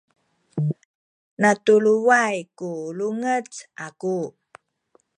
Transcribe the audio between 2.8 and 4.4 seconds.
lunguc aku